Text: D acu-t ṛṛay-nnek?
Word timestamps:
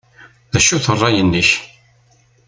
D 0.51 0.53
acu-t 0.59 0.85
ṛṛay-nnek? 0.95 1.49